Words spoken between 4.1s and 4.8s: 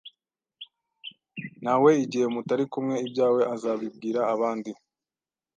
abandi.